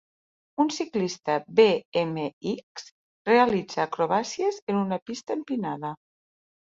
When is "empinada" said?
5.41-5.97